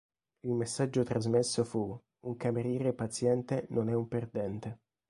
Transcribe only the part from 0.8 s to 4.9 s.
trasmesso fu: "Un cameriere paziente non è un perdente".